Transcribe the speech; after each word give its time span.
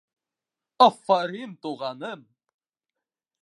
—Афарин, 0.87 1.53
туғаным! 1.67 2.25